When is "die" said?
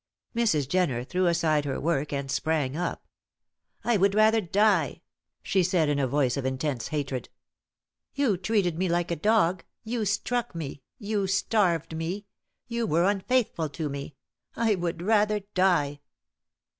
4.41-5.03, 15.53-15.99